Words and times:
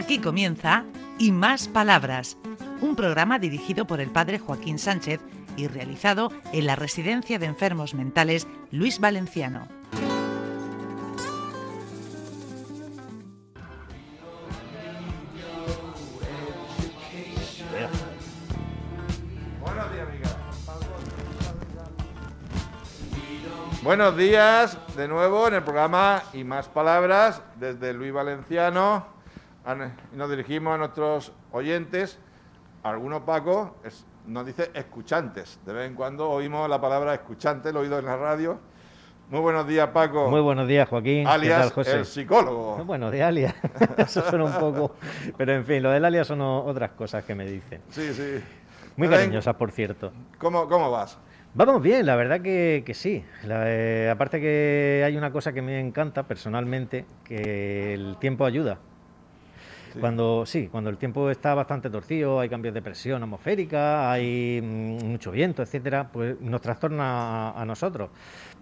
Aquí 0.00 0.18
comienza 0.18 0.84
Y 1.18 1.30
Más 1.30 1.68
Palabras, 1.68 2.38
un 2.80 2.96
programa 2.96 3.38
dirigido 3.38 3.86
por 3.86 4.00
el 4.00 4.08
padre 4.08 4.38
Joaquín 4.38 4.78
Sánchez 4.78 5.20
y 5.58 5.66
realizado 5.66 6.32
en 6.54 6.64
la 6.64 6.74
Residencia 6.74 7.38
de 7.38 7.44
Enfermos 7.44 7.92
Mentales 7.92 8.48
Luis 8.70 8.98
Valenciano. 8.98 9.68
Buenos 23.82 24.16
días 24.16 24.78
de 24.96 25.08
nuevo 25.08 25.46
en 25.46 25.54
el 25.54 25.62
programa 25.62 26.22
Y 26.32 26.42
Más 26.42 26.68
Palabras 26.68 27.42
desde 27.56 27.92
Luis 27.92 28.14
Valenciano. 28.14 29.19
Y 30.12 30.16
nos 30.16 30.30
dirigimos 30.30 30.74
a 30.74 30.78
nuestros 30.78 31.32
oyentes. 31.52 32.18
Algunos, 32.82 33.22
Paco, 33.22 33.76
es- 33.84 34.06
nos 34.26 34.46
dice 34.46 34.70
escuchantes. 34.74 35.60
De 35.66 35.72
vez 35.72 35.88
en 35.88 35.94
cuando 35.94 36.30
oímos 36.30 36.68
la 36.68 36.80
palabra 36.80 37.14
escuchante, 37.14 37.72
lo 37.72 37.80
he 37.80 37.82
oído 37.82 37.98
en 37.98 38.06
la 38.06 38.16
radio. 38.16 38.58
Muy 39.28 39.40
buenos 39.40 39.66
días, 39.68 39.88
Paco. 39.90 40.28
Muy 40.28 40.40
buenos 40.40 40.66
días, 40.66 40.88
Joaquín. 40.88 41.24
¿Qué 41.24 41.30
alias 41.30 41.60
tal, 41.60 41.70
José? 41.70 41.98
el 41.98 42.04
psicólogo. 42.06 42.84
Bueno, 42.84 43.10
de 43.10 43.22
alias. 43.22 43.54
Eso 43.96 44.22
suena 44.28 44.44
un 44.44 44.52
poco. 44.52 44.96
Pero 45.36 45.52
en 45.52 45.64
fin, 45.64 45.82
lo 45.82 45.90
del 45.90 46.04
alias 46.04 46.26
son 46.26 46.40
otras 46.40 46.90
cosas 46.92 47.24
que 47.24 47.34
me 47.34 47.44
dicen. 47.46 47.80
Sí, 47.90 48.12
sí. 48.12 48.42
Muy 48.96 49.06
Ven, 49.08 49.18
cariñosas, 49.20 49.54
por 49.54 49.70
cierto. 49.70 50.12
¿Cómo, 50.38 50.68
cómo 50.68 50.90
vas? 50.90 51.16
Vamos 51.54 51.80
bien, 51.82 52.06
la 52.06 52.16
verdad 52.16 52.40
que, 52.40 52.82
que 52.84 52.94
sí. 52.94 53.24
La- 53.44 53.64
eh, 53.66 54.10
aparte 54.10 54.40
que 54.40 55.02
hay 55.04 55.16
una 55.16 55.30
cosa 55.32 55.52
que 55.52 55.62
me 55.62 55.78
encanta 55.80 56.24
personalmente, 56.24 57.04
que 57.24 57.94
el 57.94 58.16
tiempo 58.18 58.44
ayuda. 58.44 58.78
Sí. 59.92 59.98
Cuando 59.98 60.44
sí, 60.46 60.68
cuando 60.70 60.88
el 60.90 60.96
tiempo 60.98 61.30
está 61.30 61.54
bastante 61.54 61.90
torcido, 61.90 62.38
hay 62.40 62.48
cambios 62.48 62.72
de 62.74 62.80
presión 62.82 63.22
atmosférica, 63.22 64.10
hay 64.12 64.60
mm, 64.62 65.04
mucho 65.06 65.30
viento, 65.30 65.62
etcétera, 65.62 66.08
pues 66.12 66.40
nos 66.40 66.60
trastorna 66.60 67.50
a, 67.50 67.60
a 67.62 67.64
nosotros. 67.64 68.10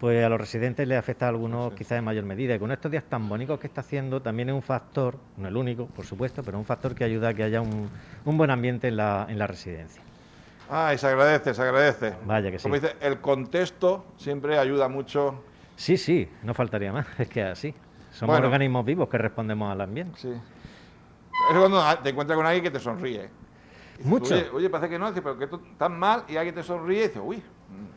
Pues 0.00 0.24
a 0.24 0.28
los 0.28 0.40
residentes 0.40 0.86
les 0.88 0.98
afecta 0.98 1.26
a 1.26 1.28
algunos 1.30 1.70
Sí. 1.72 1.78
quizás 1.78 1.98
en 1.98 2.04
mayor 2.04 2.24
medida. 2.24 2.54
Y 2.54 2.58
con 2.58 2.70
estos 2.72 2.90
días 2.90 3.04
tan 3.08 3.28
bonitos 3.28 3.58
que 3.60 3.66
está 3.66 3.80
haciendo, 3.82 4.22
también 4.22 4.48
es 4.48 4.54
un 4.54 4.62
factor, 4.62 5.16
no 5.36 5.48
el 5.48 5.56
único, 5.56 5.86
por 5.86 6.04
supuesto, 6.06 6.42
pero 6.42 6.58
un 6.58 6.64
factor 6.64 6.94
que 6.94 7.04
ayuda 7.04 7.28
a 7.30 7.34
que 7.34 7.42
haya 7.42 7.60
un, 7.60 7.90
un 8.24 8.36
buen 8.38 8.50
ambiente 8.50 8.88
en 8.88 8.96
la, 8.96 9.26
en 9.28 9.38
la 9.38 9.46
residencia. 9.46 10.02
Ay, 10.70 10.98
se 10.98 11.06
agradece, 11.08 11.54
se 11.54 11.62
agradece. 11.62 12.12
Vaya 12.26 12.50
que 12.50 12.58
sí. 12.58 12.62
Como 12.64 12.74
dice, 12.74 12.94
el 13.00 13.18
contexto 13.20 14.04
siempre 14.16 14.58
ayuda 14.58 14.88
mucho. 14.88 15.42
Sí, 15.76 15.96
sí, 15.96 16.28
no 16.42 16.54
faltaría 16.54 16.92
más, 16.92 17.06
es 17.18 17.28
que 17.28 17.42
así. 17.42 17.74
Somos 18.10 18.34
Bueno. 18.34 18.46
organismos 18.46 18.84
vivos 18.84 19.08
que 19.08 19.18
respondemos 19.18 19.70
al 19.72 19.80
ambiente. 19.80 20.18
Sí. 20.18 20.32
Es 21.48 21.56
cuando 21.56 21.82
te 22.02 22.10
encuentras 22.10 22.36
con 22.36 22.46
alguien 22.46 22.64
que 22.64 22.70
te 22.70 22.80
sonríe. 22.80 23.30
Dices, 23.96 24.06
Mucho. 24.06 24.34
Oye, 24.34 24.46
oye, 24.54 24.70
parece 24.70 24.90
que 24.90 24.98
no, 24.98 25.08
dices, 25.08 25.22
pero 25.22 25.38
que 25.38 25.46
tú 25.46 25.60
estás 25.72 25.90
mal 25.90 26.24
y 26.28 26.36
alguien 26.36 26.54
te 26.54 26.62
sonríe 26.62 26.98
y 26.98 27.08
dices, 27.08 27.22
uy, 27.24 27.42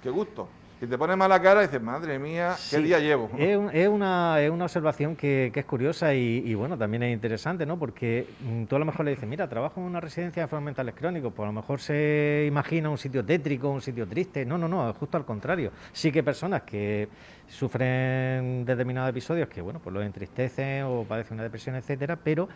qué 0.01 0.09
gusto. 0.09 0.47
Y 0.81 0.87
te 0.87 0.97
pone 0.97 1.15
mala 1.15 1.39
cara 1.39 1.61
y 1.63 1.67
dices, 1.67 1.79
madre 1.79 2.17
mía, 2.17 2.55
qué 2.71 2.77
Sí, 2.77 2.81
día 2.83 2.97
llevo. 2.97 3.29
Es, 3.37 3.55
un- 3.55 3.69
es 3.71 3.87
una, 3.87 4.41
es 4.41 4.49
una 4.49 4.65
observación 4.65 5.15
que, 5.15 5.51
que 5.53 5.59
es 5.59 5.65
curiosa 5.67 6.15
y, 6.15 6.41
y, 6.43 6.55
bueno, 6.55 6.75
también 6.75 7.03
es 7.03 7.13
interesante, 7.13 7.67
¿no? 7.67 7.77
Porque 7.77 8.25
mm, 8.39 8.63
tú 8.63 8.77
a 8.77 8.79
lo 8.79 8.85
mejor 8.85 9.05
le 9.05 9.11
dices, 9.11 9.29
mira, 9.29 9.47
trabajo 9.47 9.79
en 9.79 9.85
una 9.85 9.99
residencia 9.99 10.41
de 10.41 10.45
enfermos 10.45 10.65
mentales 10.65 10.95
crónicos, 10.95 11.31
pues 11.35 11.45
a 11.45 11.51
lo 11.51 11.53
mejor 11.53 11.79
se 11.81 12.45
imagina 12.47 12.89
un 12.89 12.97
sitio 12.97 13.23
tétrico, 13.23 13.69
un 13.69 13.81
sitio 13.81 14.07
triste. 14.07 14.43
No, 14.43 14.57
no, 14.57 14.67
no, 14.67 14.91
justo 14.95 15.17
al 15.17 15.25
contrario. 15.25 15.71
Sí 15.91 16.11
que 16.11 16.23
personas 16.23 16.63
que 16.63 17.07
sufren 17.51 18.65
determinados 18.65 19.09
episodios 19.09 19.47
que, 19.49 19.61
bueno, 19.61 19.79
pues 19.83 19.93
los 19.93 20.03
entristecen 20.03 20.83
o 20.83 21.03
padecen 21.07 21.35
una 21.35 21.43
depresión, 21.43 21.75
etcétera, 21.75 22.15
pero 22.23 22.47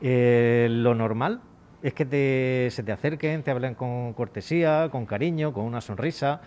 eh, 0.00 0.68
lo 0.70 0.94
normal 0.94 1.40
es 1.82 1.92
que 1.92 2.04
te- 2.06 2.68
se 2.70 2.82
te 2.82 2.92
acerquen, 2.92 3.42
te 3.42 3.50
hablen 3.50 3.74
con 3.74 4.12
cortesía, 4.14 4.88
con 4.90 5.04
cariño, 5.06 5.52
con 5.52 5.64
una 5.64 5.80
sonrisa. 5.80 6.40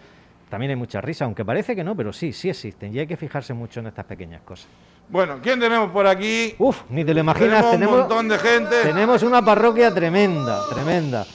También 0.49 0.69
hay 0.71 0.75
mucha 0.77 1.01
risa, 1.01 1.25
aunque 1.25 1.43
parece 1.43 1.75
que 1.75 1.83
no, 1.83 1.95
pero 1.95 2.11
sí, 2.13 2.31
sí 2.33 2.49
existen. 2.49 2.95
Y 2.95 2.99
hay 2.99 3.07
que 3.07 3.17
fijarse 3.17 3.53
mucho 3.53 3.81
en 3.81 3.87
estas 3.87 4.05
pequeñas 4.05 4.41
cosas. 4.43 4.67
Bueno, 5.09 5.39
¿quién 5.41 5.59
tenemos 5.59 5.89
por 5.91 6.07
aquí? 6.07 6.55
Uf, 6.57 6.81
ni 6.89 7.03
te 7.05 7.13
lo 7.13 7.19
imaginas. 7.19 7.69
Tenemos 7.71 7.93
un 7.95 7.99
montón 8.01 8.27
de 8.29 8.37
gente. 8.39 8.81
tenemos 8.83 9.23
una 9.23 9.43
parroquia 9.43 9.93
tremenda, 9.93 10.61
tremenda. 10.73 11.25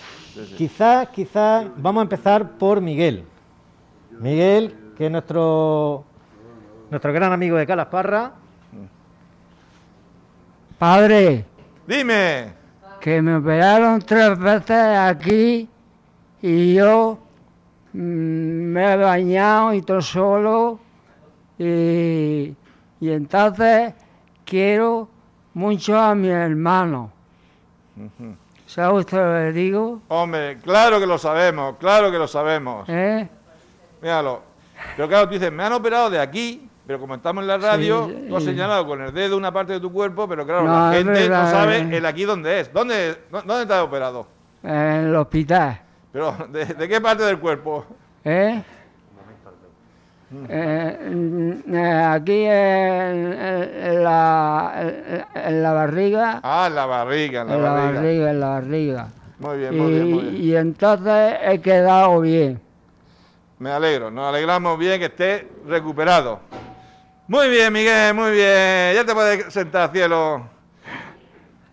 Quizás, 0.56 1.09
quizás, 1.10 1.66
vamos 1.77 2.00
a 2.00 2.04
empezar 2.04 2.53
por 2.59 2.81
Miguel. 2.81 3.25
Miguel, 4.19 4.75
que 4.97 5.06
es 5.06 5.12
nuestro, 5.12 6.04
nuestro 6.92 7.10
gran 7.10 7.32
amigo 7.32 7.56
de 7.56 7.66
Calasparra. 7.66 8.32
Padre, 10.78 11.47
Dime. 11.86 12.53
que 13.00 13.22
me 13.22 13.36
operaron 13.36 14.03
tres 14.03 14.38
veces 14.38 14.98
aquí 14.98 15.66
y 16.42 16.75
yo 16.75 17.19
mm, 17.94 17.98
me 17.98 18.92
he 18.92 18.97
bañado 18.98 19.72
y 19.72 19.80
todo 19.80 20.03
solo 20.03 20.80
y, 21.58 22.54
y 23.00 23.10
entonces 23.10 23.94
quiero 24.44 25.09
mucho 25.54 25.98
a 25.98 26.14
mi 26.14 26.28
hermano. 26.28 27.10
¿Sabe 28.66 28.98
usted 28.98 29.16
lo 29.16 29.32
que 29.32 29.41
le 29.41 29.53
digo? 29.53 30.03
Hombre, 30.09 30.59
claro 30.59 31.00
que 31.00 31.06
lo 31.06 31.16
sabemos, 31.16 31.76
claro 31.78 32.10
que 32.10 32.19
lo 32.19 32.28
sabemos. 32.28 32.86
¿Eh? 32.91 33.26
Míralo. 34.03 34.42
Pero 34.97 35.09
claro, 35.09 35.26
tú 35.28 35.34
dices, 35.34 35.50
me 35.50 35.62
han 35.62 35.72
operado 35.72 36.10
de 36.10 36.19
aquí, 36.20 36.69
pero 36.87 36.98
como 37.00 37.15
estamos 37.15 37.43
en 37.43 37.48
la 37.48 37.59
radio, 37.59 38.06
Sí, 38.09 38.26
tú 38.28 38.37
has 38.37 38.44
señalado 38.44 38.87
con 38.87 39.00
el 39.03 39.12
dedo 39.12 39.37
una 39.37 39.53
parte 39.53 39.75
de 39.75 39.81
tu 39.81 39.93
cuerpo, 39.93 40.28
pero 40.28 40.44
claro, 40.44 40.65
No, 40.65 40.91
la 40.91 40.97
gente 40.97 41.12
verdad, 41.12 41.44
no 41.44 41.50
sabe 41.50 41.97
el 41.97 42.06
aquí 42.06 42.25
dónde 42.25 42.60
es. 42.60 42.72
¿Dónde, 42.72 43.16
dó- 43.31 43.43
¿Dónde 43.43 43.75
has 43.75 43.81
operado? 43.82 44.26
En 44.62 44.70
el 45.06 45.16
hospital. 45.16 45.81
Pero, 46.12 46.37
¿de, 46.50 46.65
de 46.66 46.88
qué 46.88 47.00
parte 47.00 47.22
del 47.25 47.38
cuerpo? 47.38 47.84
¿Eh? 48.25 48.62
Eh, 50.48 51.10
mm, 51.10 51.75
eh, 51.75 52.04
aquí 52.10 52.44
en, 52.47 54.03
la, 54.03 54.72
en- 55.34 55.62
la 55.62 55.72
barriga, 55.72 56.41
Ah, 56.42 56.65
en 56.69 56.75
la 56.75 56.87
barriga, 56.87 57.42
en 57.42 57.48
la 57.48 57.54
en 57.54 57.62
la 57.62 57.71
barriga. 57.71 58.00
barriga, 58.00 58.31
en 58.31 58.41
la 58.41 58.48
barriga. 58.48 59.09
Muy 59.38 59.59
bien, 59.59 59.75
Y, 59.75 59.76
muy 59.76 59.92
bien, 59.92 60.10
muy 60.10 60.22
bien. 60.25 60.42
y 60.42 60.56
entonces 60.56 61.34
he 61.44 61.60
quedado 61.60 62.21
bien. 62.21 62.60
Me 63.59 63.71
alegro, 63.71 64.10
nos 64.10 64.26
alegramos 64.26 64.78
bien 64.78 64.98
que 65.00 65.06
esté 65.06 65.48
recuperado. 65.69 66.41
Muy 67.32 67.48
bien, 67.48 67.72
Miguel, 67.72 68.12
muy 68.12 68.31
bien. 68.32 68.94
Ya 68.94 69.04
te 69.06 69.15
puedes 69.15 69.50
sentar, 69.50 69.91
cielo. 69.91 70.50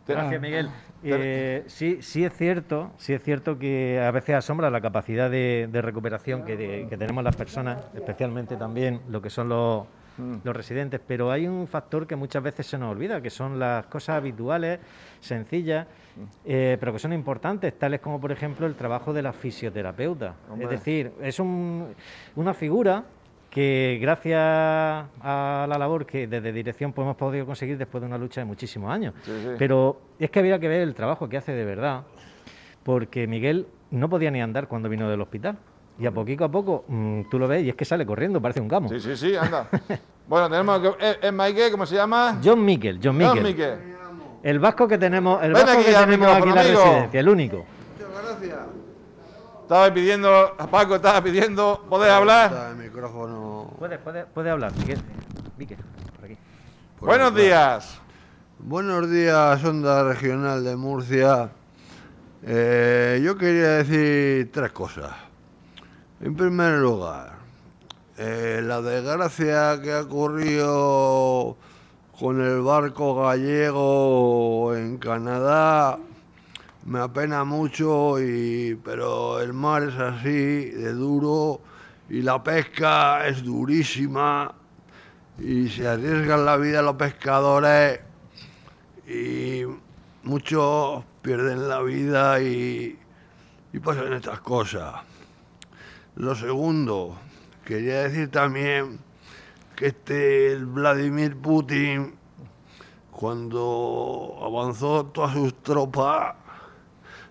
Gracias, 0.08 0.42
Miguel. 0.42 0.70
Eh, 1.04 1.66
sí, 1.68 1.98
sí 2.02 2.24
es 2.24 2.32
cierto, 2.32 2.94
sí 2.96 3.12
es 3.12 3.22
cierto 3.22 3.60
que 3.60 4.00
a 4.02 4.10
veces 4.12 4.36
asombra 4.36 4.70
la 4.70 4.80
capacidad 4.80 5.30
de, 5.30 5.68
de 5.70 5.82
recuperación 5.82 6.46
que, 6.46 6.56
de- 6.56 6.88
que 6.90 6.96
tenemos 6.96 7.26
las 7.26 7.36
personas, 7.36 7.78
especialmente 7.94 8.56
también 8.56 9.02
lo 9.10 9.22
que 9.22 9.30
son 9.30 9.50
los, 9.50 9.84
los 10.46 10.56
residentes, 10.56 11.02
pero 11.06 11.30
hay 11.30 11.46
un 11.46 11.68
factor 11.68 12.08
que 12.08 12.16
muchas 12.16 12.42
veces 12.42 12.66
se 12.66 12.78
nos 12.78 12.94
olvida, 12.94 13.20
que 13.22 13.30
son 13.30 13.60
las 13.60 13.86
cosas 13.88 14.16
habituales, 14.16 14.80
sencillas, 15.20 15.88
eh, 16.46 16.78
pero 16.80 16.94
que 16.94 17.00
son 17.00 17.12
importantes, 17.12 17.78
tales 17.78 18.00
como 18.00 18.22
por 18.22 18.32
ejemplo 18.32 18.66
el 18.66 18.76
trabajo 18.76 19.12
de 19.12 19.24
la 19.24 19.34
fisioterapeuta. 19.34 20.36
Hombre. 20.50 20.64
Es 20.64 20.70
decir, 20.72 21.12
es 21.22 21.38
un- 21.38 21.94
una 22.38 22.54
figura 22.54 23.04
que 23.50 23.98
gracias 24.02 24.40
a 24.40 25.66
la 25.68 25.78
labor 25.78 26.06
que 26.06 26.28
desde 26.28 26.52
dirección 26.52 26.94
pues, 26.94 27.04
hemos 27.06 27.18
podido 27.18 27.46
conseguir 27.46 27.78
después 27.78 28.02
de 28.02 28.08
una 28.08 28.18
lucha 28.18 28.42
de 28.42 28.46
muchísimos 28.46 28.92
años. 28.92 29.14
Sí, 29.24 29.32
sí. 29.42 29.50
Pero 29.58 30.00
es 30.20 30.30
que 30.30 30.40
había 30.40 30.60
que 30.60 30.68
ver 30.68 30.82
el 30.82 30.94
trabajo 30.94 31.28
que 31.28 31.38
hace 31.38 31.54
de 31.54 31.66
verdad, 31.66 32.04
porque 32.84 33.28
Miguel 33.28 33.68
no 33.92 34.10
podía 34.10 34.32
ni 34.32 34.42
andar 34.42 34.68
cuando 34.68 34.90
vino 34.90 35.10
del 35.10 35.22
hospital. 35.22 35.58
Y 36.00 36.06
a 36.06 36.12
poquito 36.12 36.46
a 36.46 36.50
poco 36.50 36.86
mm, 36.88 37.24
tú 37.30 37.38
lo 37.40 37.48
ves 37.48 37.64
y 37.64 37.70
es 37.70 37.76
que 37.76 37.84
sale 37.84 38.06
corriendo, 38.06 38.42
parece 38.42 38.62
un 38.62 38.70
gamo. 38.70 38.88
Sí, 38.88 39.00
sí, 39.02 39.18
sí, 39.18 39.36
anda. 39.36 39.68
bueno, 40.30 40.50
tenemos 40.50 40.80
que... 40.80 41.10
¿Es, 41.10 41.20
es 41.22 41.34
Mike? 41.34 41.72
¿Cómo 41.72 41.86
se 41.86 41.96
llama? 41.96 42.40
John 42.42 42.64
Miquel, 42.64 43.00
John 43.04 43.20
John 43.20 43.44
Miquel. 43.44 43.78
El 44.42 44.60
vasco 44.60 44.88
que 44.88 44.98
tenemos, 44.98 45.44
el 45.44 45.54
Ven 45.54 45.66
vasco 45.66 45.80
aquí 45.82 45.90
que 45.90 45.96
tenemos 45.98 46.28
aquí 46.30 46.50
en 46.50 46.56
la 46.56 46.62
amigo. 46.62 46.84
residencia, 46.86 47.20
el 47.20 47.28
único. 47.30 47.66
Estaba 49.70 49.94
pidiendo, 49.94 50.56
Paco 50.72 50.96
estaba 50.96 51.22
pidiendo 51.22 51.86
poder 51.88 52.10
hablar. 52.10 52.52
Está 52.52 52.70
el 52.72 52.78
micrófono. 52.78 53.72
Puede, 53.78 54.00
puede, 54.00 54.26
puede 54.26 54.50
hablar, 54.50 54.76
Miguel. 54.76 55.00
Miquel, 55.60 55.78
por 56.16 56.26
aquí. 56.26 56.38
por 57.00 57.10
Buenos 57.10 57.28
acá. 57.34 57.40
días. 57.40 58.00
Buenos 58.58 59.12
días, 59.12 59.64
Onda 59.64 60.04
Regional 60.06 60.64
de 60.64 60.76
Murcia. 60.76 61.52
Eh, 62.42 63.22
yo 63.24 63.38
quería 63.38 63.84
decir 63.84 64.52
tres 64.52 64.72
cosas. 64.72 65.12
En 66.20 66.36
primer 66.36 66.80
lugar, 66.80 67.34
eh, 68.18 68.62
la 68.64 68.82
desgracia 68.82 69.80
que 69.84 69.94
ha 69.94 70.02
ocurrido 70.02 71.58
con 72.20 72.42
el 72.42 72.62
barco 72.62 73.22
gallego 73.22 74.74
en 74.76 74.98
Canadá 74.98 76.00
me 76.86 77.00
apena 77.00 77.44
mucho, 77.44 78.20
y, 78.20 78.80
pero 78.84 79.40
el 79.42 79.54
mar 79.54 79.84
es 79.84 79.96
así, 79.96 80.70
de 80.72 80.94
duro, 80.94 81.62
y 82.10 82.22
la 82.22 82.44
pesca 82.44 83.28
es 83.28 83.44
durísima, 83.44 84.54
y 85.38 85.70
se 85.70 85.88
arriesgan 85.88 86.46
la 86.46 86.58
vida 86.58 86.82
los 86.82 86.96
pescadores, 86.96 88.00
y 89.08 89.64
muchos 90.24 91.04
pierden 91.22 91.68
la 91.68 91.82
vida 91.82 92.42
y, 92.42 92.98
y 93.74 93.80
pasan 93.80 94.14
estas 94.14 94.40
cosas. 94.42 94.96
Lo 96.16 96.36
segundo, 96.36 97.18
quería 97.66 98.04
decir 98.04 98.30
también 98.30 99.00
que 99.76 99.88
este 99.88 100.52
el 100.52 100.66
Vladimir 100.66 101.38
Putin, 101.38 102.16
cuando 103.12 104.40
avanzó 104.44 105.06
todas 105.06 105.34
sus 105.34 105.62
tropas, 105.62 106.36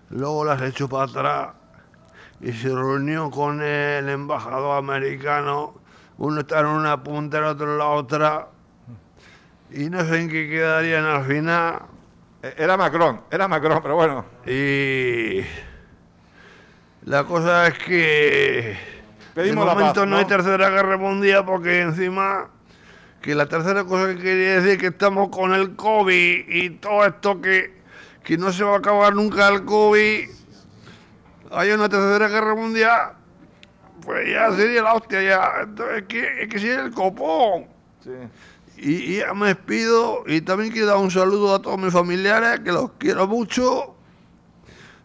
luego 0.09 0.45
las 0.45 0.61
echó 0.61 0.87
para 0.87 1.03
atrás 1.03 1.49
y 2.41 2.51
se 2.53 2.69
reunió 2.69 3.29
con 3.29 3.61
el 3.61 4.07
embajador 4.09 4.77
americano, 4.77 5.75
uno 6.17 6.41
está 6.41 6.61
en 6.61 6.67
una 6.67 7.03
punta, 7.03 7.37
el 7.39 7.43
otro 7.45 7.71
en 7.71 7.77
la 7.77 7.87
otra, 7.87 8.47
y 9.71 9.89
no 9.89 10.03
sé 10.05 10.21
en 10.21 10.29
qué 10.29 10.49
quedarían 10.49 11.05
al 11.05 11.25
final. 11.25 11.81
Eh, 12.41 12.55
Era 12.57 12.77
Macron, 12.77 13.21
era 13.29 13.47
Macron, 13.47 13.81
pero 13.81 13.95
bueno. 13.95 14.25
Y 14.45 15.41
la 17.03 17.23
cosa 17.25 17.67
es 17.67 17.77
que 17.79 18.77
Pedimos 19.33 19.65
de 19.65 19.67
la 19.67 19.73
momento 19.73 20.01
paz, 20.01 20.09
no 20.09 20.17
hay 20.17 20.23
¿no? 20.23 20.27
tercera 20.27 20.69
guerra 20.69 20.97
mundial 20.97 21.45
porque 21.45 21.81
encima 21.81 22.49
que 23.21 23.35
la 23.35 23.47
tercera 23.47 23.83
cosa 23.83 24.15
que 24.15 24.21
quería 24.21 24.55
decir 24.55 24.71
es 24.71 24.77
que 24.77 24.87
estamos 24.87 25.29
con 25.29 25.53
el 25.53 25.75
COVID 25.75 26.45
y 26.47 26.69
todo 26.71 27.05
esto 27.05 27.41
que, 27.41 27.78
que 28.29 28.37
no 28.37 28.53
se 28.53 28.63
va 28.63 28.75
a 28.75 28.77
acabar 28.77 29.15
nunca 29.15 29.47
el 29.47 29.65
COVID. 29.65 30.29
Hay 31.49 31.71
una 31.71 31.89
tercera 31.89 32.27
guerra 32.27 32.53
mundial, 32.53 33.13
pues 34.05 34.31
ya 34.31 34.55
sería 34.55 34.83
la 34.83 34.93
hostia 34.93 35.23
ya. 35.23 35.51
Entonces, 35.63 35.97
es 35.97 36.03
que, 36.03 36.43
es 36.43 36.47
que 36.47 36.59
sería 36.59 36.81
el 36.81 36.91
copón. 36.91 37.65
Sí. 38.03 38.11
Y, 38.77 38.91
y 38.91 39.17
ya 39.17 39.33
me 39.33 39.47
despido 39.47 40.25
y 40.27 40.41
también 40.41 40.71
quiero 40.71 40.85
dar 40.85 40.97
un 40.97 41.09
saludo 41.09 41.55
a 41.55 41.59
todos 41.59 41.79
mis 41.79 41.91
familiares, 41.91 42.59
que 42.59 42.71
los 42.71 42.91
quiero 42.99 43.25
mucho. 43.25 43.95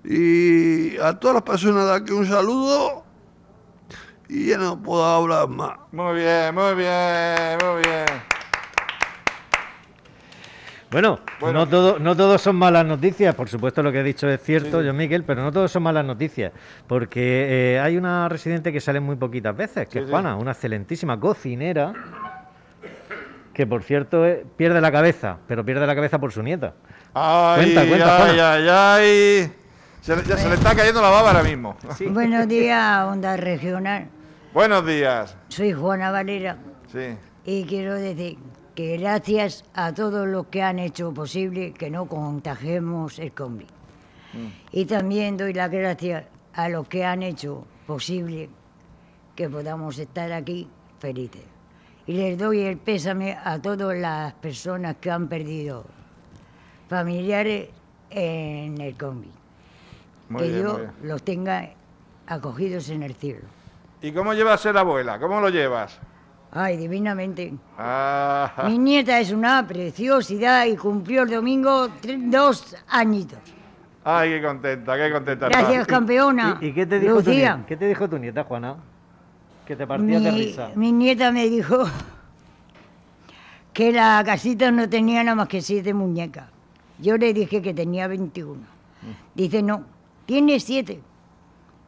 Y 0.05 0.99
a 0.99 1.19
todas 1.19 1.37
las 1.37 1.45
personas 1.45 1.87
de 1.87 1.95
aquí 1.95 2.13
un 2.13 2.27
saludo. 2.27 3.05
Y 4.29 4.49
ya 4.49 4.59
no 4.59 4.83
puedo 4.83 5.03
hablar 5.03 5.49
más. 5.49 5.79
Muy 5.93 6.17
bien, 6.17 6.55
muy 6.55 6.75
bien, 6.75 7.57
muy 7.65 7.83
bien. 7.85 8.34
Bueno, 10.95 11.19
Bueno. 11.41 11.59
No, 11.59 11.69
todo, 11.69 11.99
no 11.99 12.15
todos 12.15 12.41
son 12.41 12.55
malas 12.55 12.87
noticias, 12.87 13.35
por 13.35 13.49
supuesto 13.49 13.83
lo 13.83 13.91
que 13.91 13.99
he 13.99 14.03
dicho 14.05 14.29
es 14.29 14.41
cierto, 14.41 14.81
yo 14.81 14.95
Miguel, 14.95 15.25
pero 15.25 15.43
no 15.43 15.51
todos 15.51 15.73
son 15.73 15.83
malas 15.83 16.05
noticias, 16.05 16.53
porque 16.87 17.75
eh, 17.75 17.81
hay 17.81 17.97
una 17.97 18.29
residente 18.29 18.73
que 18.73 18.81
sale 18.81 19.01
muy 19.01 19.17
poquitas 19.17 19.57
veces, 19.57 19.89
que 19.89 19.95
Sí, 19.95 19.99
es 19.99 20.05
sí. 20.05 20.11
Juana, 20.13 20.37
una 20.37 20.53
excelentísima 20.53 21.19
cocinera, 21.19 21.93
que 23.53 23.67
por 23.67 23.83
cierto 23.83 24.25
eh, 24.25 24.47
pierde 24.57 24.81
la 24.81 24.93
cabeza, 24.93 25.39
pero 25.49 25.65
pierde 25.65 25.85
la 25.85 25.97
cabeza 25.97 26.21
por 26.21 26.31
su 26.31 26.45
nieta. 26.45 26.75
Ay, 27.13 27.73
Cuenta, 27.75 27.89
cuenta, 27.89 28.17
ay, 28.17 28.37
Juana. 28.37 28.53
ay, 28.53 28.69
ay. 29.43 29.53
Se 30.01 30.15
le, 30.15 30.23
ya 30.23 30.37
se 30.37 30.49
le 30.49 30.55
está 30.55 30.77
cayendo 30.77 31.03
la 31.03 31.09
baba 31.11 31.31
ahora 31.33 31.43
mismo. 31.43 31.77
Buenos 32.09 32.47
días, 32.47 33.05
Onda 33.07 33.37
Regional. 33.37 34.07
Buenos 34.53 34.87
días. 34.87 35.37
Soy 35.49 35.73
Juana 35.73 36.13
Valera 36.13 36.57
Sí. 36.93 37.17
y 37.45 37.65
quiero 37.65 37.95
decir 37.95 38.39
que 38.75 38.97
gracias 38.97 39.65
a 39.75 39.95
todos 39.95 40.27
los 40.27 40.47
que 40.47 40.63
han 40.63 40.79
hecho 40.79 41.13
posible 41.13 41.73
que 41.73 41.91
no 41.91 42.07
contagiemos 42.07 43.19
el 43.19 43.33
COVID. 43.33 43.67
Y 44.73 44.85
también 44.87 45.37
doy 45.37 45.53
las 45.53 45.71
gracias 45.71 46.25
a 46.55 46.69
los 46.69 46.89
que 46.89 47.05
han 47.05 47.23
hecho 47.23 47.65
posible 47.87 48.49
que 49.37 49.49
podamos 49.49 49.99
estar 49.99 50.33
aquí 50.33 50.69
felices. 50.99 51.45
Y 52.07 52.15
les 52.15 52.37
doy 52.37 52.61
el 52.61 52.77
pésame 52.77 53.37
a 53.43 53.61
todas 53.63 53.97
las 53.97 54.35
personas 54.35 54.97
que 55.01 55.11
han 55.11 55.29
perdido 55.29 55.85
familiares 56.89 57.69
en 58.11 58.81
el 58.81 58.97
COVID. 58.97 59.31
Muy 60.29 60.43
que 60.43 60.49
bien, 60.49 60.77
bien. 60.77 60.91
los 61.03 61.23
tenga 61.23 61.71
acogidos 62.27 62.89
en 62.91 63.03
el 63.03 63.15
cielo. 63.15 63.47
¿Y 64.03 64.13
cómo 64.13 64.35
llevas 64.35 64.61
a 64.61 64.63
ser 64.63 64.77
abuela? 64.77 65.19
¿Cómo 65.19 65.41
lo 65.41 65.49
llevas? 65.49 65.99
Ay, 66.57 66.77
divinamente. 66.77 67.53
Ah, 67.77 68.65
Mi 68.69 68.79
nieta 68.79 69.19
es 69.19 69.33
una 69.33 69.67
preciosidad 69.67 70.67
y 70.67 70.77
cumplió 70.77 71.23
el 71.23 71.31
domingo 71.31 71.89
dos 72.29 72.77
añitos. 72.89 73.41
ay, 74.05 74.31
qué 74.31 74.43
contenta, 74.43 74.97
qué 74.97 75.11
contenta. 75.13 75.47
está. 75.49 75.59
Gracias, 75.59 75.87
campeona. 75.87 76.59
¿Y, 76.61 76.67
y 76.67 76.73
qué, 76.73 76.87
te 76.87 77.01
dijo 77.01 77.15
tu 77.23 77.31
Lucía, 77.31 77.55
nieta? 77.57 77.67
¿Qué 77.67 77.77
te 77.77 77.89
dijo 77.89 78.09
tu 78.09 78.19
nieta, 78.19 78.45
Juana? 78.45 78.77
Que 79.67 79.75
te 79.75 79.85
partía 79.87 80.21
de 80.21 80.31
mi, 80.31 80.39
risa. 80.45 80.71
mi 80.77 80.93
nieta 80.93 81.33
me 81.33 81.49
dijo 81.49 81.85
que 83.73 83.91
la 83.93 84.23
casita 84.25 84.71
no 84.71 84.89
tenía 84.89 85.25
nada 85.25 85.35
más 85.35 85.49
que 85.49 85.61
siete 85.61 85.93
muñecas. 85.93 86.49
Yo 87.01 87.17
le 87.17 87.33
dije 87.35 87.61
que 87.61 87.75
tenía 87.75 88.07
21. 88.07 88.61
Dice, 89.35 89.63
no, 89.63 89.83
tiene 90.27 90.61
siete. 90.61 91.01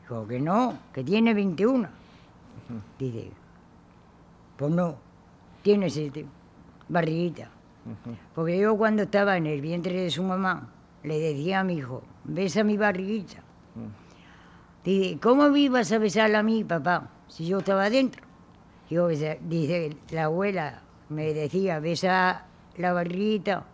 Dijo 0.02 0.26
que 0.26 0.40
no, 0.40 0.76
que 0.92 1.04
tiene 1.04 1.32
21. 1.34 1.88
Dice, 2.98 3.30
pues 4.56 4.70
no, 4.70 4.96
tiene 5.62 5.90
siete. 5.90 6.26
Barriguita. 6.88 7.50
Porque 8.34 8.58
yo 8.58 8.76
cuando 8.76 9.04
estaba 9.04 9.36
en 9.36 9.46
el 9.46 9.60
vientre 9.60 10.00
de 10.00 10.10
su 10.10 10.22
mamá, 10.22 10.68
le 11.02 11.18
decía 11.18 11.60
a 11.60 11.64
mi 11.64 11.74
hijo, 11.74 12.02
besa 12.24 12.64
mi 12.64 12.76
barriguita. 12.76 13.42
Dice, 14.84 15.18
¿cómo 15.20 15.48
me 15.50 15.60
ibas 15.60 15.90
a 15.92 15.98
besar 15.98 16.34
a 16.34 16.42
mí, 16.42 16.64
papá, 16.64 17.10
si 17.28 17.46
yo 17.46 17.58
estaba 17.58 17.84
adentro? 17.84 18.24
Yo, 18.88 19.08
dice, 19.08 19.96
la 20.10 20.24
abuela 20.24 20.82
me 21.08 21.32
decía, 21.34 21.80
besa 21.80 22.46
la 22.76 22.92
barriguita, 22.92 23.64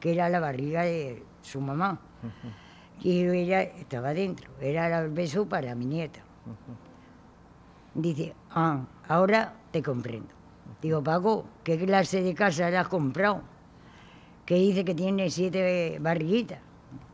que 0.00 0.12
era 0.12 0.28
la 0.28 0.40
barriga 0.40 0.82
de 0.82 1.22
su 1.42 1.60
mamá. 1.60 1.98
Y 3.00 3.24
ella 3.24 3.62
estaba 3.62 4.10
adentro, 4.10 4.50
era 4.60 5.00
el 5.00 5.10
beso 5.10 5.46
para 5.46 5.74
mi 5.74 5.86
nieta. 5.86 6.20
Dice, 7.94 8.34
ah, 8.50 8.80
ahora 9.08 9.54
te 9.74 9.82
comprendo. 9.82 10.28
Digo, 10.80 11.02
Paco, 11.02 11.44
¿qué 11.64 11.76
clase 11.76 12.22
de 12.22 12.32
casa 12.32 12.70
le 12.70 12.76
has 12.76 12.86
comprado? 12.86 13.42
Que 14.46 14.54
dice 14.54 14.84
que 14.84 14.94
tiene 14.94 15.28
siete 15.30 15.98
barriguitas. 16.00 16.60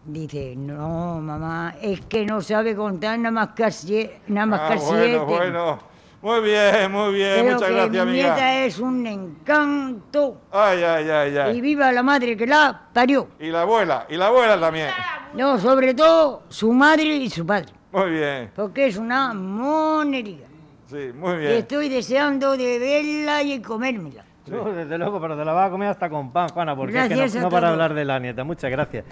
Dice, 0.04 0.54
no, 0.56 1.20
mamá, 1.22 1.74
es 1.80 2.02
que 2.02 2.26
no 2.26 2.42
sabe 2.42 2.76
contar 2.76 3.18
nada 3.18 3.30
más 3.30 3.48
que, 3.56 3.64
sie- 3.64 4.10
nada 4.26 4.44
más 4.46 4.60
Ah, 4.62 4.68
que 4.74 4.78
siete. 4.78 5.18
bueno, 5.18 5.24
bueno. 5.26 5.78
Muy 6.22 6.40
bien, 6.42 6.92
muy 6.92 7.14
bien. 7.14 7.30
Pero 7.36 7.54
Muchas 7.54 7.68
que 7.68 7.74
gracias, 7.74 7.90
mi 7.92 7.98
amiga. 7.98 8.34
nieta 8.34 8.64
es 8.66 8.78
un 8.78 9.06
encanto. 9.06 10.36
Ay, 10.52 10.82
ay, 10.82 11.08
ay, 11.08 11.32
Y 11.32 11.38
ay. 11.38 11.60
viva 11.62 11.90
la 11.92 12.02
madre 12.02 12.36
que 12.36 12.46
la 12.46 12.88
parió. 12.92 13.28
Y 13.38 13.46
la 13.46 13.62
abuela, 13.62 14.04
y 14.06 14.16
la 14.18 14.26
abuela 14.26 14.60
también. 14.60 14.88
No, 15.32 15.58
sobre 15.58 15.94
todo 15.94 16.42
su 16.50 16.70
madre 16.75 17.04
y 17.16 17.30
su 17.30 17.46
padre. 17.46 17.73
Muy 17.92 18.11
bien. 18.11 18.50
Porque 18.54 18.88
es 18.88 18.99
una 18.99 19.32
monería. 19.32 20.46
Sí, 20.90 21.11
muy 21.14 21.35
Y 21.35 21.38
bien. 21.38 21.52
estoy 21.52 21.88
deseando 21.88 22.56
de 22.56 22.78
verla 22.78 23.42
y 23.42 23.61
comérmela. 23.61 24.25
No, 24.47 24.64
desde 24.73 24.99
luego, 24.99 25.20
pero 25.20 25.37
te 25.37 25.44
la 25.44 25.52
vas 25.52 25.68
a 25.68 25.70
comer 25.70 25.88
hasta 25.88 26.11
con 26.11 26.32
pan, 26.32 26.49
Juana, 26.49 26.75
porque 26.75 26.99
es 26.99 27.09
que 27.09 27.38
no, 27.38 27.42
no 27.42 27.49
para 27.50 27.68
hablar 27.68 27.94
de 27.94 28.04
la 28.04 28.18
nieta. 28.18 28.42
Muchas 28.42 28.70
gracias. 28.70 29.04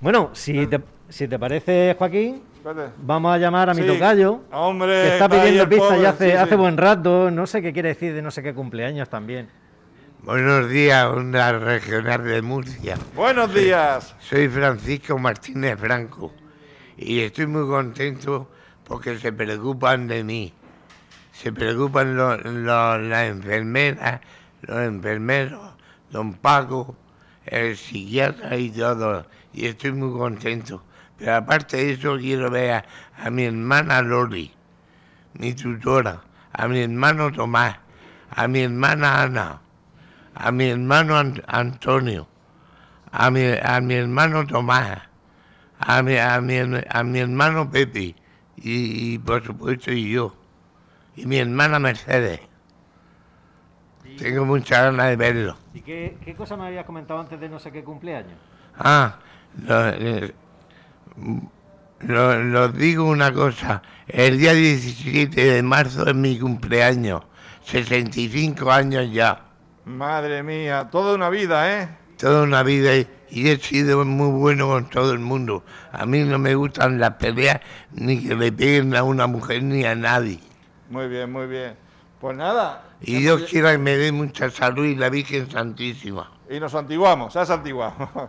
Bueno, 0.00 0.30
si 0.32 0.66
te, 0.68 0.80
si 1.08 1.26
te 1.26 1.38
parece, 1.38 1.96
Joaquín, 1.98 2.42
Espérate. 2.56 2.92
vamos 2.98 3.34
a 3.34 3.38
llamar 3.38 3.70
a 3.70 3.74
mi 3.74 3.82
Sí. 3.82 3.88
tocayo, 3.88 4.42
Hombre, 4.52 4.86
que 5.02 5.08
está 5.14 5.28
pidiendo 5.28 5.68
pobre, 5.68 6.02
ya 6.02 6.10
hace, 6.10 6.30
sí, 6.30 6.36
hace 6.36 6.50
sí. 6.50 6.56
buen 6.56 6.76
rato. 6.76 7.30
No 7.30 7.46
sé 7.46 7.62
qué 7.62 7.72
quiere 7.72 7.88
decir 7.88 8.14
de 8.14 8.22
no 8.22 8.30
sé 8.30 8.42
qué 8.42 8.54
cumpleaños 8.54 9.08
también. 9.08 9.48
Buenos 10.22 10.68
días, 10.68 11.06
Onda 11.06 11.52
Regional 11.52 12.22
de 12.24 12.42
Murcia. 12.42 12.96
Buenos 13.16 13.52
días. 13.52 14.14
Soy 14.20 14.48
Francisco 14.48 15.18
Martínez 15.18 15.78
Franco 15.78 16.32
y 16.96 17.20
estoy 17.20 17.46
muy 17.46 17.66
contento 17.66 18.48
porque 18.84 19.18
se 19.18 19.32
preocupan 19.32 20.06
de 20.06 20.22
mí. 20.22 20.52
Se 21.40 21.52
preocupan 21.52 22.16
lo- 22.16 22.36
lo- 22.36 22.98
las 22.98 23.28
enfermeras, 23.28 24.20
los 24.62 24.78
enfermeros, 24.78 25.60
don 26.10 26.34
Paco, 26.34 26.96
el 27.46 27.76
psiquiatra 27.76 28.56
y 28.56 28.70
todo. 28.70 29.26
Y 29.54 29.66
estoy 29.66 29.92
muy 29.92 30.12
contento. 30.18 30.84
Pero 31.16 31.36
aparte 31.36 31.78
de 31.78 31.92
eso, 31.92 32.16
quiero 32.18 32.50
ver 32.50 32.72
a, 32.72 32.84
a 33.24 33.30
mi 33.30 33.44
hermana 33.44 34.02
Lori, 34.02 34.52
mi 35.34 35.54
tutora, 35.54 36.20
a 36.52 36.68
mi 36.68 36.80
hermano 36.80 37.32
Tomás, 37.32 37.76
a 38.30 38.46
mi 38.48 38.60
hermana 38.60 39.22
Ana, 39.22 39.60
a 40.34 40.52
mi 40.52 40.68
hermano 40.68 41.14
Ant- 41.18 41.44
Antonio 41.46 42.28
a 43.12 43.30
mi, 43.30 43.42
a 43.62 43.80
mi 43.80 43.94
hermano 43.94 44.46
Tomás, 44.46 44.98
a 45.78 46.02
mi, 46.02 46.16
a 46.16 46.40
mi, 46.40 46.56
a 46.88 47.02
mi 47.02 47.18
hermano 47.18 47.70
Pepe 47.70 48.14
y, 48.56 49.14
y, 49.14 49.18
por 49.18 49.44
supuesto 49.44 49.90
y 49.92 50.10
yo, 50.12 50.36
y 51.16 51.26
mi 51.26 51.36
hermana 51.38 51.78
Mercedes. 51.78 52.40
Tengo 54.18 54.44
muchas 54.44 54.82
ganas 54.84 55.08
de 55.08 55.16
verlo. 55.16 55.56
¿Y 55.72 55.80
qué, 55.80 56.16
qué 56.24 56.34
cosa 56.34 56.56
me 56.56 56.66
habías 56.66 56.84
comentado 56.84 57.20
antes 57.20 57.38
de 57.40 57.48
no 57.48 57.58
sé 57.58 57.70
qué 57.70 57.82
cumpleaños? 57.84 58.34
Ah, 58.78 59.18
lo, 59.66 59.88
eh, 59.90 60.34
lo- 62.00 62.42
lo 62.42 62.68
digo 62.68 63.04
una 63.04 63.32
cosa, 63.32 63.82
el 64.08 64.38
día 64.38 64.52
17 64.52 65.44
de 65.52 65.62
marzo 65.62 66.06
es 66.06 66.14
mi 66.14 66.38
cumpleaños, 66.38 67.22
65 67.64 68.70
años 68.70 69.10
ya. 69.12 69.40
Madre 69.84 70.42
mía, 70.42 70.88
toda 70.90 71.14
una 71.14 71.30
vida, 71.30 71.82
¿eh? 71.82 71.88
toda 72.18 72.42
una 72.42 72.62
vida 72.62 72.96
y, 72.96 73.08
y 73.30 73.48
he 73.48 73.56
sido 73.58 74.04
muy 74.04 74.30
bueno 74.38 74.68
con 74.68 74.90
todo 74.90 75.12
el 75.12 75.18
mundo. 75.20 75.64
A 75.92 76.04
mí 76.04 76.20
no 76.24 76.38
me 76.38 76.54
gustan 76.54 76.98
las 76.98 77.14
peleas 77.14 77.60
ni 77.92 78.22
que 78.22 78.34
le 78.34 78.52
peguen 78.52 78.94
a 78.94 79.02
una 79.02 79.26
mujer 79.26 79.62
ni 79.62 79.84
a 79.84 79.94
nadie. 79.94 80.38
Muy 80.90 81.08
bien, 81.08 81.32
muy 81.32 81.46
bien. 81.46 81.74
Pues 82.20 82.36
nada. 82.36 82.82
Y 83.00 83.16
Dios 83.16 83.44
quiera 83.48 83.72
que 83.72 83.78
me 83.78 83.96
dé 83.96 84.12
mucha 84.12 84.50
salud 84.50 84.84
y 84.84 84.94
la 84.94 85.08
Virgen 85.08 85.50
Santísima. 85.50 86.30
Y 86.50 86.60
nos 86.60 86.74
antiguamos, 86.74 87.32
ya 87.32 87.42
antiguamos. 87.42 88.08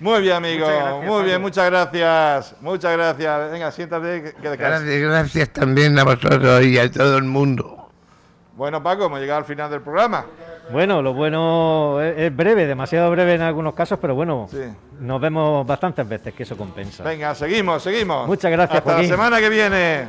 Muy 0.00 0.20
bien, 0.20 0.34
amigo. 0.34 0.66
Gracias, 0.66 1.04
Muy 1.04 1.22
bien, 1.22 1.40
muchas 1.40 1.70
gracias. 1.70 2.56
Muchas 2.60 2.92
gracias. 2.92 3.50
Venga, 3.52 3.70
siéntate. 3.70 4.34
Que. 4.42 4.56
Gracias, 4.56 5.00
gracias 5.00 5.48
también 5.50 5.96
a 5.96 6.02
vosotros 6.02 6.64
y 6.64 6.76
a 6.76 6.90
todo 6.90 7.16
el 7.18 7.22
mundo. 7.24 7.88
Bueno, 8.56 8.82
Paco, 8.82 9.06
hemos 9.06 9.20
llegado 9.20 9.38
al 9.38 9.44
final 9.44 9.70
del 9.70 9.80
programa. 9.80 10.26
Bueno, 10.72 11.02
lo 11.02 11.14
bueno 11.14 12.00
es, 12.02 12.18
es 12.18 12.36
breve, 12.36 12.66
demasiado 12.66 13.10
breve 13.12 13.34
en 13.34 13.42
algunos 13.42 13.74
casos, 13.74 13.98
pero 14.00 14.14
bueno, 14.16 14.48
Sí. 14.50 14.58
nos 15.00 15.20
vemos 15.20 15.64
bastantes 15.66 16.08
veces, 16.08 16.34
que 16.34 16.42
eso 16.42 16.56
compensa. 16.56 17.04
Venga, 17.04 17.34
seguimos, 17.34 17.82
seguimos. 17.82 18.26
Muchas 18.26 18.50
gracias, 18.50 18.78
Hasta 18.78 18.90
Joaquín. 18.92 19.08
la 19.10 19.16
semana 19.16 19.38
que 19.40 19.48
viene. 19.48 20.08